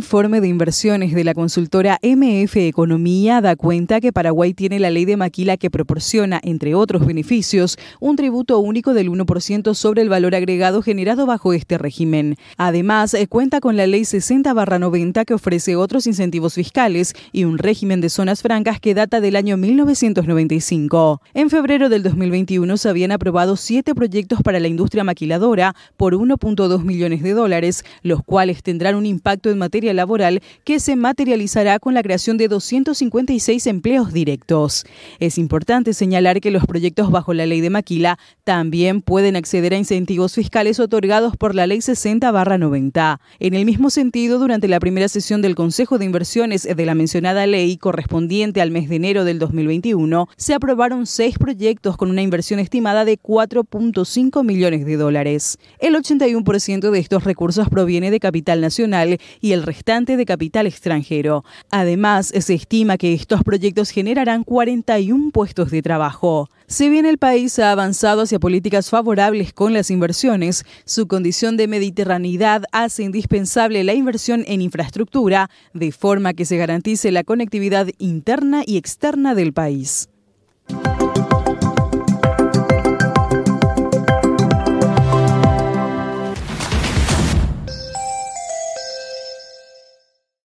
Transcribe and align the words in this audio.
informe 0.00 0.40
de 0.40 0.48
inversiones 0.48 1.12
de 1.12 1.24
la 1.24 1.34
consultora 1.34 1.98
MF 2.02 2.56
Economía 2.56 3.42
da 3.42 3.54
cuenta 3.54 4.00
que 4.00 4.14
Paraguay 4.14 4.54
tiene 4.54 4.80
la 4.80 4.88
ley 4.88 5.04
de 5.04 5.18
maquila 5.18 5.58
que 5.58 5.68
proporciona, 5.68 6.40
entre 6.42 6.74
otros 6.74 7.04
beneficios, 7.04 7.76
un 8.00 8.16
tributo 8.16 8.60
único 8.60 8.94
del 8.94 9.10
1% 9.10 9.74
sobre 9.74 10.00
el 10.00 10.08
valor 10.08 10.34
agregado 10.34 10.80
generado 10.80 11.26
bajo 11.26 11.52
este 11.52 11.76
régimen. 11.76 12.36
Además, 12.56 13.12
eh, 13.12 13.26
cuenta 13.26 13.60
con 13.60 13.76
la 13.76 13.86
ley 13.86 14.06
60-90 14.06 15.26
que 15.26 15.34
ofrece 15.34 15.76
otros 15.76 16.06
incentivos 16.06 16.54
fiscales 16.54 17.12
y 17.30 17.44
un 17.44 17.58
régimen 17.58 18.00
de 18.00 18.08
zonas 18.08 18.40
francas 18.40 18.80
que 18.80 18.94
data 18.94 19.20
del 19.20 19.36
año 19.36 19.58
1995. 19.58 21.20
En 21.34 21.50
febrero 21.50 21.90
del 21.90 22.02
2021 22.02 22.74
se 22.78 22.88
habían 22.88 23.12
aprobado 23.12 23.56
siete 23.56 23.94
proyectos 23.94 24.40
para 24.40 24.60
la 24.60 24.68
industria 24.68 25.04
maquiladora 25.04 25.76
por 25.98 26.14
1.2 26.14 26.84
millones 26.84 27.22
de 27.22 27.34
dólares, 27.34 27.84
los 28.02 28.24
cuales 28.24 28.62
tendrán 28.62 28.94
un 28.94 29.04
impacto 29.04 29.50
en 29.50 29.58
materia 29.58 29.90
laboral 30.00 30.40
que 30.64 30.80
se 30.80 30.96
materializará 30.96 31.78
con 31.78 31.92
la 31.92 32.02
creación 32.02 32.38
de 32.38 32.48
256 32.48 33.66
empleos 33.66 34.14
directos. 34.14 34.86
Es 35.18 35.36
importante 35.36 35.92
señalar 35.92 36.40
que 36.40 36.50
los 36.50 36.64
proyectos 36.64 37.10
bajo 37.10 37.34
la 37.34 37.44
ley 37.44 37.60
de 37.60 37.68
Maquila 37.68 38.18
también 38.44 39.02
pueden 39.02 39.36
acceder 39.36 39.74
a 39.74 39.76
incentivos 39.76 40.34
fiscales 40.34 40.80
otorgados 40.80 41.36
por 41.36 41.54
la 41.54 41.66
ley 41.66 41.78
60-90. 41.80 43.18
En 43.40 43.54
el 43.54 43.66
mismo 43.66 43.90
sentido, 43.90 44.38
durante 44.38 44.68
la 44.68 44.80
primera 44.80 45.08
sesión 45.08 45.42
del 45.42 45.54
Consejo 45.54 45.98
de 45.98 46.06
Inversiones 46.06 46.62
de 46.62 46.86
la 46.86 46.94
mencionada 46.94 47.46
ley 47.46 47.76
correspondiente 47.76 48.62
al 48.62 48.70
mes 48.70 48.88
de 48.88 48.96
enero 48.96 49.24
del 49.24 49.38
2021, 49.38 50.28
se 50.36 50.54
aprobaron 50.54 51.06
seis 51.06 51.36
proyectos 51.38 51.98
con 51.98 52.10
una 52.10 52.22
inversión 52.22 52.58
estimada 52.58 53.04
de 53.04 53.18
4.5 53.18 54.44
millones 54.44 54.86
de 54.86 54.96
dólares. 54.96 55.58
El 55.78 55.94
81% 55.94 56.90
de 56.90 56.98
estos 56.98 57.24
recursos 57.24 57.68
proviene 57.68 58.10
de 58.10 58.20
capital 58.20 58.60
nacional 58.60 59.18
y 59.40 59.52
el 59.52 59.64
de 59.84 60.26
capital 60.26 60.66
extranjero. 60.66 61.42
Además, 61.70 62.32
se 62.38 62.54
estima 62.54 62.98
que 62.98 63.14
estos 63.14 63.42
proyectos 63.42 63.90
generarán 63.90 64.44
41 64.44 65.30
puestos 65.30 65.70
de 65.70 65.80
trabajo. 65.80 66.48
Si 66.66 66.88
bien 66.88 67.06
el 67.06 67.16
país 67.16 67.58
ha 67.58 67.72
avanzado 67.72 68.22
hacia 68.22 68.38
políticas 68.38 68.90
favorables 68.90 69.52
con 69.54 69.72
las 69.72 69.90
inversiones, 69.90 70.64
su 70.84 71.08
condición 71.08 71.56
de 71.56 71.66
mediterraneidad 71.66 72.64
hace 72.72 73.04
indispensable 73.04 73.82
la 73.82 73.94
inversión 73.94 74.44
en 74.46 74.60
infraestructura, 74.60 75.48
de 75.72 75.92
forma 75.92 76.34
que 76.34 76.44
se 76.44 76.58
garantice 76.58 77.10
la 77.10 77.24
conectividad 77.24 77.88
interna 77.98 78.62
y 78.66 78.76
externa 78.76 79.34
del 79.34 79.52
país. 79.54 80.09